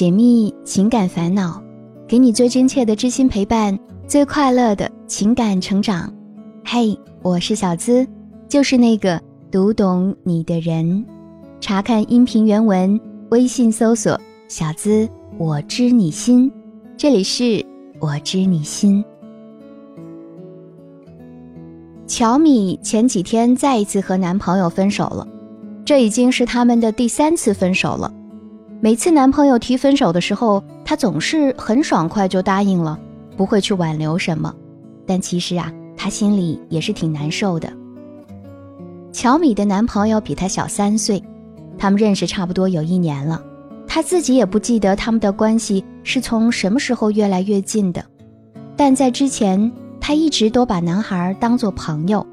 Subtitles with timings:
[0.00, 1.62] 解密情感烦恼，
[2.08, 6.10] 给你最真切的知心陪伴，最快乐的情感成长。
[6.64, 8.08] 嘿，我是小资，
[8.48, 11.04] 就是那个读懂你的人。
[11.60, 12.98] 查看音频原文，
[13.30, 14.18] 微信搜索
[14.48, 16.50] “小资我知你心”，
[16.96, 17.62] 这里是
[18.00, 19.04] 我知你心。
[22.06, 25.28] 乔米前几天再一次和男朋友分手了，
[25.84, 28.10] 这已经是他们的第三次分手了。
[28.82, 32.98] 每次男朋友提分手的时候，她总是很爽快就答应了，
[33.36, 34.54] 不会去挽留什么。
[35.06, 37.70] 但其实啊，她心里也是挺难受的。
[39.12, 41.22] 乔米的男朋友比她小三岁，
[41.76, 43.42] 他们认识差不多有一年了。
[43.86, 48.02] 她自己也不记得他们的关系是从什么时候越来越近的，
[48.76, 49.70] 但在之前，
[50.00, 52.26] 她一直都把男孩当作朋友。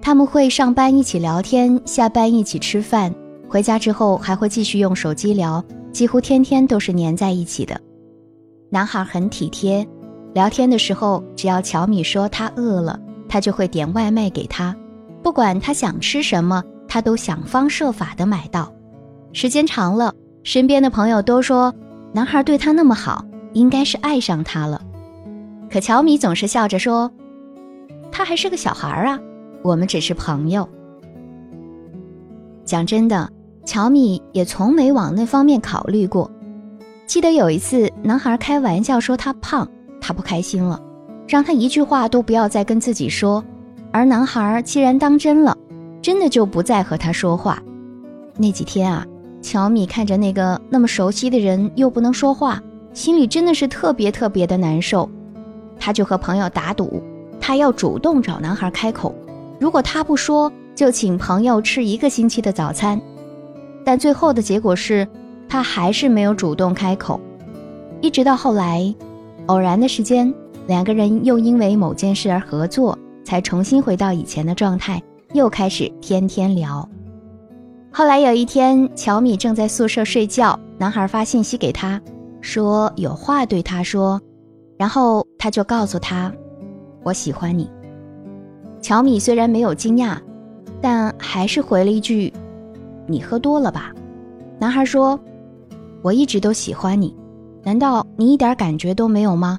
[0.00, 3.12] 他们会上班一起聊天，下班一起吃饭。
[3.54, 7.80] 回家之后还会继续用手机聊，几乎天天都是黏在一起的。
[8.68, 9.86] 男孩很体贴，
[10.32, 14.74] 聊天的时候只要乔米说他饿了，他就会点外卖给他，
[15.22, 18.74] 不管他想吃什么，他都想方设法的买到。
[19.32, 21.72] 时间长了，身边的朋友都说
[22.12, 24.82] 男孩对他那么好，应该是爱上他了。
[25.70, 27.08] 可乔米总是笑着说，
[28.10, 29.16] 他还是个小孩啊，
[29.62, 30.68] 我们只是朋友。
[32.64, 33.30] 讲真的。
[33.64, 36.30] 乔米也从没往那方面考虑过。
[37.06, 39.68] 记得有一次，男孩开玩笑说他胖，
[40.00, 40.80] 他不开心了，
[41.26, 43.42] 让他一句话都不要再跟自己说。
[43.90, 45.56] 而男孩既然当真了，
[46.02, 47.62] 真的就不再和他说话。
[48.36, 49.06] 那几天啊，
[49.40, 52.60] 乔米看着那个那么熟悉的人又不能说话，
[52.92, 55.08] 心里真的是特别特别的难受。
[55.78, 57.02] 他就和朋友打赌，
[57.40, 59.14] 他要主动找男孩开口，
[59.60, 63.00] 如果他不说，就请朋友吃一个星期的早餐。
[63.84, 65.06] 但最后的结果是，
[65.48, 67.20] 他还是没有主动开口，
[68.00, 68.94] 一直到后来，
[69.46, 70.32] 偶然的时间，
[70.66, 75.02] 两个人又因为某件事而合作，才重新回到以前的状态，
[75.34, 76.88] 又开始天天聊。
[77.92, 82.00] 后来有一天，乔米正在宿舍睡觉，男孩发信息给他，
[82.40, 84.20] 说有话对他说，
[84.78, 86.32] 然后他就告诉他
[87.04, 87.70] ：“我喜欢你。”
[88.82, 90.16] 乔米虽然没有惊讶，
[90.80, 92.32] 但还是回了一句。
[93.06, 93.92] 你喝多了吧？
[94.58, 95.18] 男孩说
[96.02, 97.14] ：“我一直都喜欢你，
[97.62, 99.58] 难道你一点感觉都没有吗？”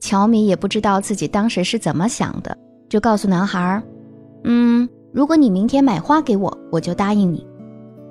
[0.00, 2.56] 乔米也不知道自己当时是怎么想的，
[2.88, 3.82] 就告诉男孩
[4.44, 7.46] ：“嗯，如果你明天买花给我，我就答应你。”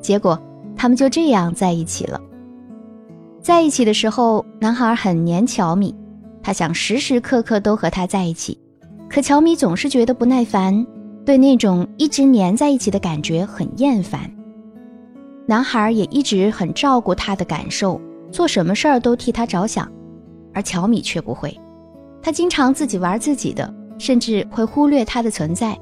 [0.02, 0.40] 结果
[0.75, 2.19] 他们就这样在一起了。
[3.41, 5.94] 在一起的时候，男孩很黏乔米，
[6.41, 8.58] 他想时时刻刻都和他在一起，
[9.09, 10.85] 可乔米总是觉得不耐烦。
[11.26, 14.30] 对那种一直黏在一起的感觉很厌烦。
[15.46, 18.00] 男孩也一直很照顾她的感受，
[18.32, 19.92] 做什么事儿都替她着想，
[20.54, 21.58] 而乔米却不会。
[22.22, 25.78] 他经常自己玩自己的，甚至会忽略她的存在。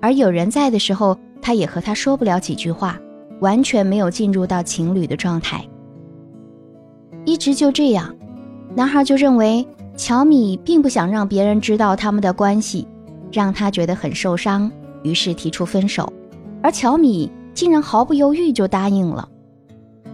[0.00, 2.98] 而有人在的时候，他也和她说不了几句话，
[3.40, 5.64] 完全没有进入到情侣的状态。
[7.24, 8.14] 一直就这样，
[8.74, 9.66] 男孩就认为
[9.96, 12.86] 乔米并不想让别人知道他们的关系。
[13.32, 14.70] 让他觉得很受伤，
[15.02, 16.12] 于是提出分手，
[16.62, 19.28] 而乔米竟然毫不犹豫就答应了。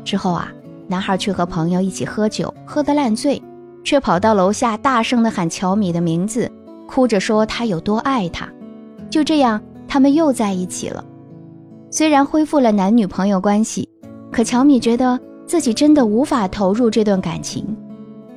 [0.05, 0.53] 之后啊，
[0.87, 3.43] 男孩去和朋友一起喝酒，喝得烂醉，
[3.83, 6.51] 却跑到楼下大声地喊乔米的名字，
[6.87, 8.49] 哭着说他有多爱他。
[9.11, 11.05] 就这样，他们又在一起了。
[11.91, 13.89] 虽然恢复了男女朋友关系，
[14.31, 17.65] 可乔米觉得自己真的无法投入这段感情。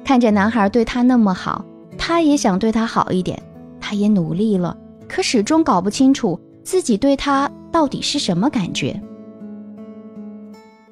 [0.06, 1.64] 看着男孩对他那么好，
[1.98, 3.42] 他也想对他好一点。
[3.90, 4.78] 他也努力了，
[5.08, 9.02] 可始终搞不清楚自己对他到底是什么感觉。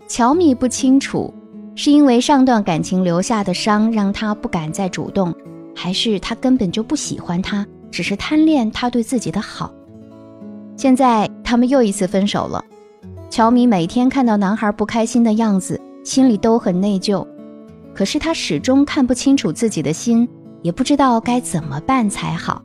[0.08, 1.32] 乔米不清楚，
[1.76, 5.32] 是因为上段感情留下的伤让他不敢再主动，
[5.76, 9.72] 还是他根本就不喜欢他，只是贪恋他对自己的好。
[10.76, 12.66] 现在他们又一次分手了，
[13.30, 17.24] 乔米每天看到男孩不开心的样子，心里都很内疚，
[17.94, 20.28] 可是他始终看不清楚自己的心，
[20.64, 22.64] 也不知道该怎么办才好。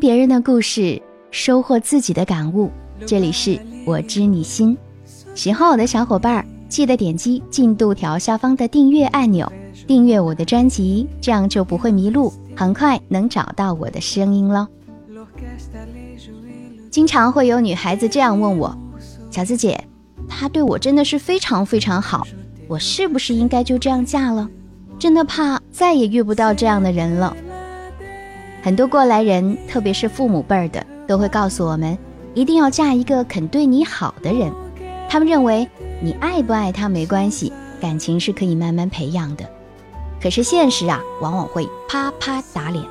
[0.00, 1.00] 别人的故事，
[1.30, 2.70] 收获自己的感悟。
[3.04, 4.74] 这里是我知你心，
[5.34, 9.52] 喜欢我的小伙伴记得点击进度条下方的订阅按钮，
[9.86, 14.66] 订阅我的专辑，这样就不会迷路，很快能找到我的声音了。
[16.90, 18.74] 经常会有女孩子这样问我
[19.30, 19.84] ：“小资姐，
[20.26, 22.26] 他对我真的是非常非常好，
[22.68, 24.48] 我是不是应该就这样嫁了？
[24.98, 27.36] 真的怕再也遇不到这样的人了。”
[28.62, 31.96] 很多过来人，特别是父母辈儿的，都会告诉我们，
[32.34, 34.52] 一定要嫁一个肯对你好的人。
[35.08, 35.66] 他们认为
[36.02, 39.44] 你爱不爱他没关系，感情是可以慢慢培养的。
[40.22, 42.84] 可是现实啊，往往会啪啪打脸。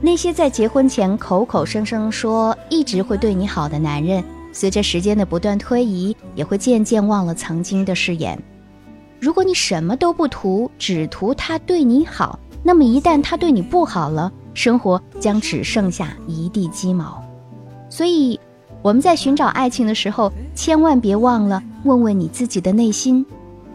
[0.00, 8.38] 那些在结婚前口口声声说一直会对你好的男人，随着时间的不断推移，也会渐渐忘了曾经的誓言。
[9.20, 17.22] 如果你什么都不图，只图他对你好，那么一旦他对你不好了，生活将只剩下一地鸡毛。
[17.90, 18.40] 所以
[18.82, 23.24] 我们在寻找爱情的时候，千万别忘了问问你自己的内心，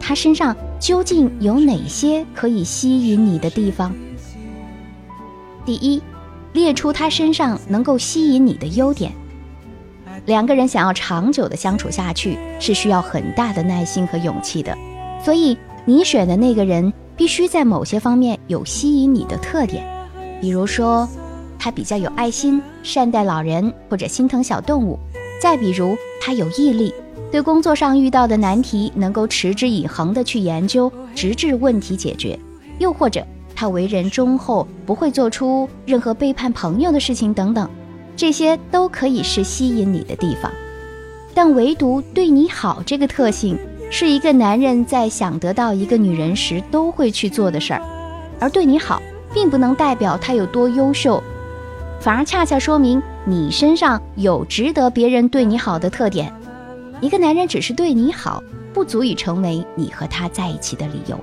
[0.00, 3.94] 他身上究竟有哪些可以吸引你的地方？
[5.64, 6.02] 第一，
[6.52, 9.12] 列出他身上能够吸引你的优点。
[10.26, 14.76] 两个人想要长久的相处下去，是需要很大的耐心和勇气的。
[15.24, 19.84] 所以，你选的那个人必须在某些方面有吸引你的特点，
[20.42, 21.08] 比如说，
[21.56, 24.98] 他比较有爱心，善待老人或者心疼小动物；
[25.40, 26.92] 再比如，他有毅力，
[27.30, 32.36] 对工作上遇到的难题能够持之以恒地去研究，直至问题解决；
[32.80, 33.24] 又或者，
[33.54, 37.70] 他为人忠厚，不会做出任何背叛朋友的事情等等，
[38.16, 40.50] 这些都可以是吸引你的地方。
[41.32, 43.56] 但唯独对你好这个特性。
[43.94, 47.82] 是一个男人在想得到一个女人时都会去做的事儿，
[48.40, 49.02] 而对你好，
[49.34, 51.22] 并不能代表他有多优秀，
[52.00, 56.32] 反而恰恰说明你身上有值得别人对你好的特点。
[57.00, 58.42] 一个男人只是对你好，
[58.72, 61.18] 不足以成为你和他在一起的理由。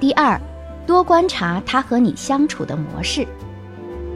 [0.00, 0.40] 第二，
[0.86, 3.26] 多观察他和你相处的模式。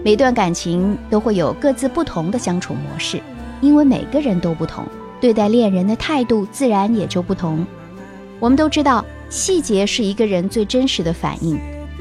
[0.05, 3.20] 每段感情都会有各自不同的相处模式，
[3.61, 4.84] 因为每个人都不同。
[5.20, 7.67] 对待恋人的态度自然也就不同。
[8.38, 11.58] 我们都知道，细节是一个人最真实的反应，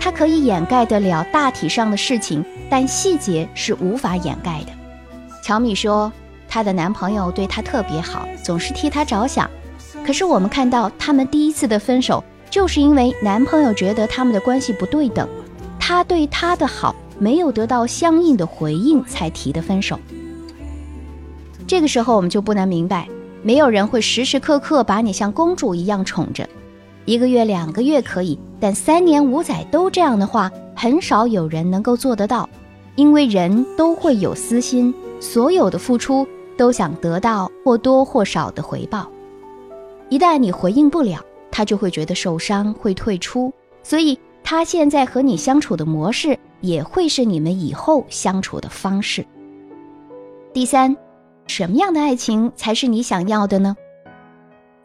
[0.08, 4.68] 它可以掩盖得了大体上的事情，但细节是无法掩盖的。
[5.44, 6.10] 乔米说，
[6.48, 9.52] 她的男朋友对她特别好，总是替她着想。
[10.06, 15.28] 可是我们看到，他们第一次的分手，就是因为男朋友觉得他们的关系不对等，
[15.78, 20.00] 他对她的好没有得到相应的回应，才提的分手。
[21.68, 23.10] 这个时候，我们就不难明白，
[23.44, 26.48] 没有人会时时刻刻把你像公主一样宠着。
[27.08, 32.48] 一个月、两个月可以，但三年五载都这样的话，很少有人能够做得到。
[32.98, 36.28] 因为人都会有私心，所有的付出
[36.58, 39.10] 都想得到或多或少的回报。
[40.10, 43.54] 一旦你回应不了，他就会觉得受伤，会退出。
[43.84, 49.26] 所以，他现在和你相处的模式，也会是你们以后相处的方式。
[50.54, 50.94] 第三。
[51.48, 53.74] 什么样的爱情才是你想要的呢？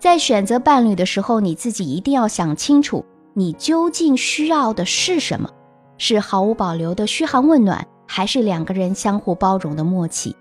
[0.02, 3.04] 在选择伴侣的时候，你自己一定要想清楚，
[3.34, 5.48] 你究竟需要的是什么？
[5.96, 10.34] 是毫无保留的嘘寒问暖，还是两个人相互包容的默契？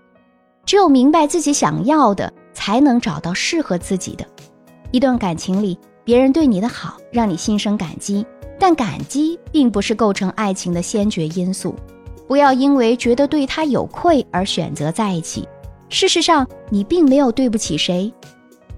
[0.66, 4.26] 只有明白自己想要的，才能找到适合自己的。
[4.90, 8.26] 一段感情里，别人对你的好让你心生感激，
[8.58, 11.76] 但感激并不是构成爱情的先决因素。
[12.26, 15.48] 不要因为觉得对他有愧而选择在一起。
[15.88, 18.12] 事实上，你并没有对不起谁。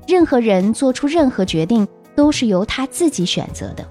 [0.06, 3.86] 任何人做出任何决定都是由他自己选择的。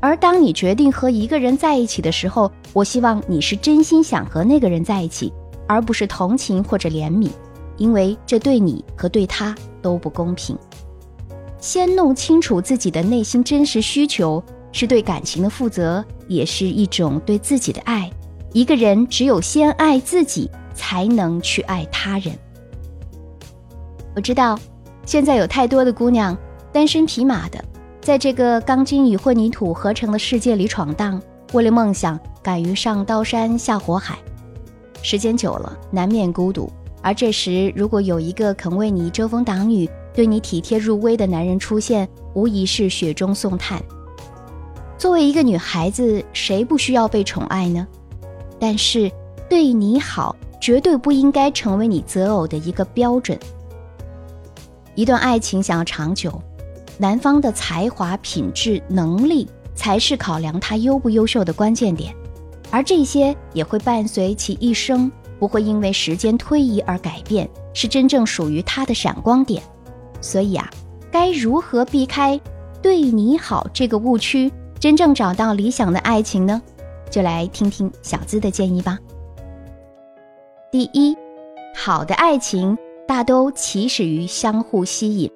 [0.00, 5.32] 而当你决定和一个人在一起的时候，我希望你是真心想和那个人在一起，
[5.66, 7.30] 而不是同情或者怜悯，
[7.76, 10.56] 因为这对你和对他都不公平。
[11.58, 14.42] 先弄清楚自己的内心真实需求，
[14.72, 18.10] 是对感情的负责，也是一种对自己的爱。
[18.52, 20.50] 一个人只有先爱自己。
[20.78, 22.38] 才能去爱他人。
[24.14, 24.58] 我知道，
[25.06, 26.36] 现在有太多的姑娘
[26.72, 27.64] 单身匹马的，
[28.00, 31.22] 在这个钢筋与混凝土合成的世界里闯荡，
[31.52, 34.18] 为了梦想敢于上刀山下火海。
[35.02, 36.68] 时间久了，难免孤独。
[37.00, 43.80] 而这时，如果有一个肯为你遮风挡雨、对你体贴入微的男人出现，无疑是雪中送炭。
[44.98, 47.86] 作为一个女孩子，谁不需要被宠爱呢？
[48.58, 49.08] 但是
[49.48, 50.34] 对你好。
[50.58, 53.38] 绝对不应该成为你择偶的一个标准。
[54.96, 56.32] 一段爱情想要长久，
[56.98, 62.12] 男方的才华、品质、能力才是考量他优不优秀的关键点，
[62.70, 69.62] 而这些也会伴随其一生，不会因为时间推移而改变，是真正属于他的闪光点。
[70.22, 70.68] 所以啊，
[71.12, 72.40] 该如何避开
[72.80, 74.50] “对你好”这个误区，
[74.80, 76.60] 真正找到理想的爱情呢？
[77.10, 78.98] 就来听听小资的建议吧。
[80.72, 81.14] 第一，
[81.74, 85.30] 好的爱情大都起始于相互吸引。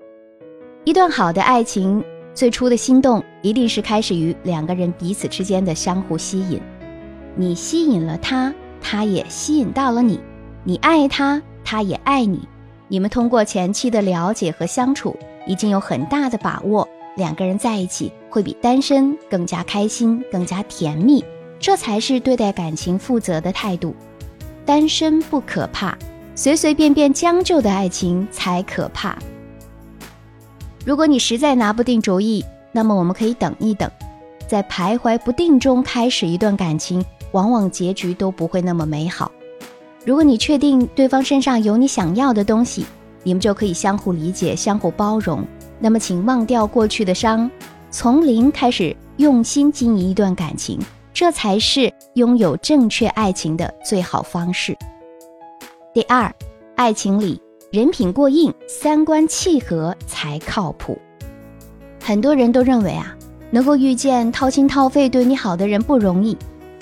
[0.84, 2.02] 一段好的爱情，
[2.34, 6.60] 最初的心动一定是开始于两个人彼此之间的相互吸引。
[7.36, 10.18] 你吸引了他，他也吸引到了你；
[10.64, 12.40] 你爱他，他也爱你。
[12.88, 21.24] 你们通过前期的了解和相处，已经有很大的把握，两个人在一起会比单身更加开心、更加甜蜜。
[21.60, 23.94] 这才是对待感情负责的态度。
[24.66, 25.96] 单身不可怕，
[26.40, 29.14] 随随便便将就的爱情才可怕。
[30.86, 32.42] 如果你实在拿不定主意，
[32.72, 33.90] 那么我们可以等一等，
[34.48, 39.30] 在徘徊不定中开始一段感情，往往结局都不会那么美好。
[40.06, 42.86] 如果你确定对方身上有你想要的东西，
[43.22, 45.44] 你们就可以相互理解、相互包容。
[45.78, 47.50] 那么，请忘掉过去的伤，
[47.90, 50.80] 从零开始用心经营一段感情，
[51.12, 54.74] 这才是拥有正确爱情的最好方式。
[55.92, 56.32] 第二，
[56.76, 57.42] 爱情里
[57.72, 60.96] 人品过硬、三观契合才靠谱。
[62.00, 63.12] 很多人都认为啊，
[63.50, 66.36] 能够遇见掏心掏肺对你好的人不容易，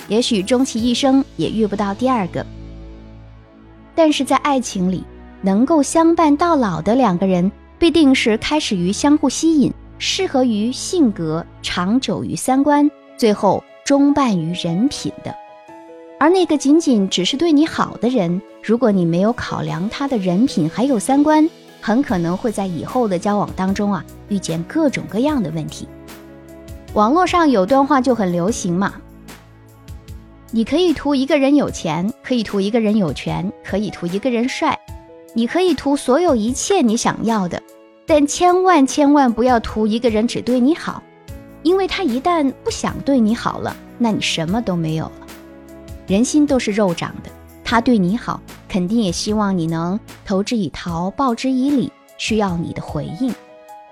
[0.09, 2.45] 也许终其一生也遇不到第二个。
[3.95, 5.03] 但是在爱情里，
[5.41, 15.35] 能够相伴到老的两个人，必定是开始于相互吸引，适合于性格，长久于三观，最后终伴于人品的。
[16.21, 21.49] 而那个仅仅只是对你好的人，如果你没有考量他的人品还有三观，
[21.81, 25.89] 很可能会在以后的交往当中啊，遇见各种各样的问题。
[26.93, 28.93] 网络上有段话就很流行嘛。
[30.51, 34.79] 你可以图一个人有钱，可以图一个人有权，可以图一个人帅，
[35.33, 37.63] 你可以图所有一切你想要的，
[38.05, 41.03] 但千万千万不要图一个人只对你好，
[41.63, 45.27] 因为他一旦不想对你好了，那你什么都没有了。
[46.07, 47.31] 人心都是肉长的，
[47.71, 53.31] 他对你好，肯定也希望你能投之以桃，报之以李，需要你的回应。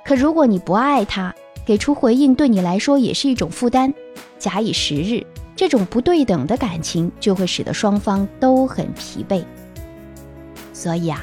[0.03, 1.35] 可如果你不爱他，
[1.67, 3.93] 给出回应对你来说也是一种负担，
[4.39, 5.23] 假以时日。
[5.55, 9.45] 这种不对等的感情就会使得双方都很疲惫。
[10.73, 11.23] 所以啊，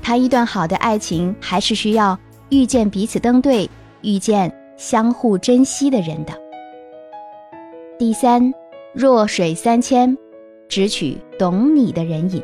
[0.00, 2.18] 谈一段好的爱情，还是需要
[2.48, 3.68] 遇见彼此登对、
[4.00, 6.32] 遇见相互珍惜的人的。
[7.98, 8.50] 第三，
[8.94, 10.16] 弱水三千，
[10.72, 12.42] 只取懂你的人饮。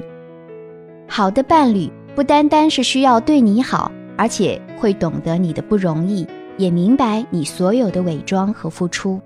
[1.08, 6.26] 好的伴侣不单单是需要对你好，而且会懂得你的不容易，
[6.58, 9.18] 也明白你所有的伪装和付出。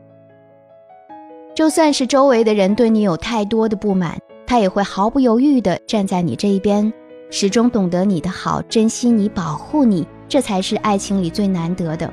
[1.53, 4.17] 就算是周围的人对你有太多的不满，
[4.47, 6.93] 他也会毫不犹豫地站在你这一边，
[7.29, 12.09] 始终懂得你的好，珍惜你，保护你，这才是爱情里最难得的。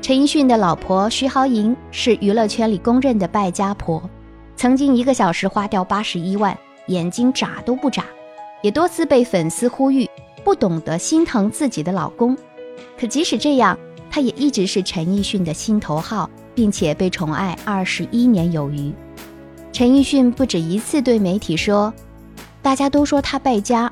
[0.00, 4.00] 陈奕迅的老婆徐濠萦是娱乐圈里公认的败家婆，
[4.60, 6.54] 曾经一个小时花掉八十一万，
[6.88, 8.04] 眼睛眨都不眨，
[8.60, 10.06] 也多次被粉丝呼吁
[10.44, 12.36] 不懂得心疼自己的老公。
[12.98, 13.78] 可即使这样，
[14.10, 16.28] 她也一直是陈奕迅的心头好。
[16.54, 18.92] 并且被宠爱二十一年有余，
[19.72, 21.94] 陈奕迅不止一次对媒体说
[22.60, 23.90] ：“大家都说他败家，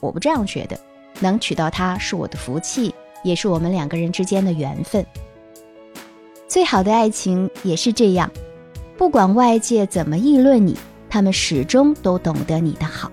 [0.00, 0.76] 我不这样觉得。
[1.20, 5.06] 能娶到她是我的福气，也是我们两个人之间的缘分。
[6.48, 8.28] 最好的爱情也是这样，
[8.98, 10.76] 不管外界怎么议论你，
[11.08, 13.10] 他们始终都懂得你的好。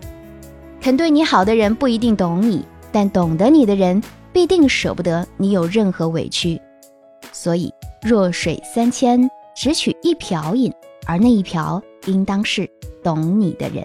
[0.82, 6.60] 肯对你好的人不一定懂你，但懂得你的人必定舍不得你有任何委屈。
[7.32, 7.72] 所以。”
[8.06, 10.72] 弱水三千，只取一瓢饮，
[11.08, 12.70] 而那一瓢应当是
[13.04, 13.84] 懂你的人。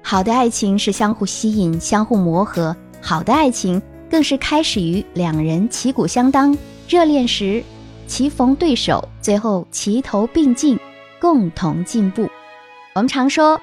[0.00, 6.56] 好的爱情是相互吸引、相互磨合，好的爱情更是开始于两人旗鼓相当，
[6.88, 7.62] 热恋时
[8.06, 10.78] 棋逢对手，最后齐头并进，
[11.20, 12.28] 共同进步。
[12.94, 13.60] 我们常说，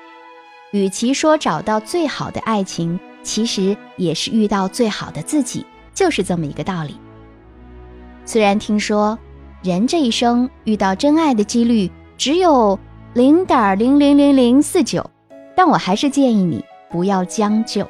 [0.72, 6.98] 与其说找到最好的爱情，其实也是遇到最好的自己，就是这么一个道理。
[8.26, 9.18] 虽然听说
[9.62, 12.78] 人这一生遇到真爱的几率只有
[13.14, 15.10] 零点零零零零四九，
[15.56, 17.88] 但我还是建议你不要将就，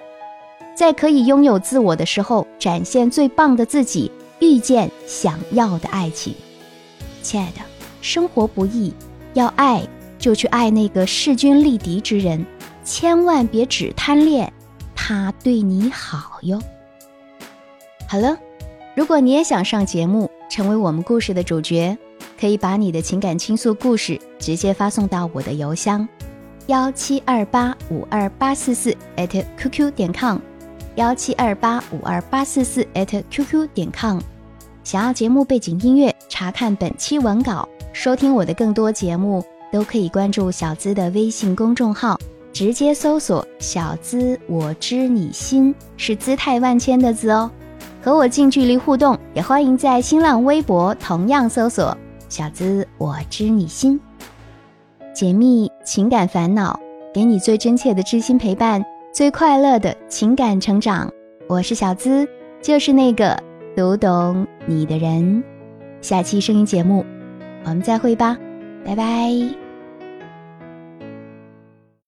[0.75, 4.11] 在可以拥有自我的时候，展现最棒的自己，
[4.43, 6.35] 遇见想要的爱情。
[7.21, 7.59] 亲爱的，
[8.01, 8.93] 生活不易，
[9.33, 9.87] 要爱
[10.19, 12.45] 就去爱那个势均力敌之人，
[12.83, 14.51] 千万别只贪恋
[14.93, 16.61] 他对你好哟。
[18.07, 18.37] 好了。
[18.95, 21.97] 如果你也想上节目，成为我们故事的主角，
[22.39, 26.07] 可以把你的情感倾诉故事直接发送到我的邮箱：
[26.67, 28.95] 幺七二八五二八四四
[29.57, 30.37] @QQ 点 com，
[30.93, 34.19] 幺七二八五二八四四 @QQ 点 com。
[34.83, 42.19] 想要节目背景音乐，查看本期文稿，收听我的更多节目，都可以关注小资的微信公众号，
[42.51, 47.49] 直接搜索“小资我知你心”，是姿态万千的“字”哦。
[48.01, 51.97] 和我近距离互动，也欢迎在新浪微博同样搜索
[52.27, 53.97] “小资我知你心”。
[55.15, 56.77] 解密情感烦恼，
[57.13, 61.09] 给你最真切的知心陪伴，最快乐的情感成长。
[61.47, 62.27] 我是小资，
[62.61, 63.41] 就是那个
[63.75, 65.43] 读懂你的人。
[66.01, 67.05] 下期声音节目，
[67.63, 68.37] 我们再会吧，
[68.85, 69.62] 拜拜。